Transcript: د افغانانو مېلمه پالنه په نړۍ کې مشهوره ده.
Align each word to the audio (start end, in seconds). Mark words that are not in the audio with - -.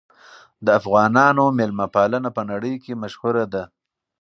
د 0.65 0.67
افغانانو 0.79 1.45
مېلمه 1.57 1.87
پالنه 1.95 2.29
په 2.37 2.41
نړۍ 2.51 2.73
کې 2.83 2.99
مشهوره 3.03 3.45
ده. 3.53 3.63